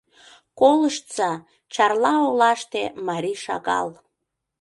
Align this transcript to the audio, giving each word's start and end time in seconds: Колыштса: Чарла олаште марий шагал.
Колыштса: 0.59 1.31
Чарла 1.73 2.13
олаште 2.27 2.83
марий 3.07 3.37
шагал. 3.45 3.87